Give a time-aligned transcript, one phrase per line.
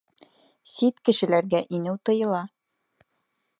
[0.75, 2.43] Сит кешеләргә инеү тыйыла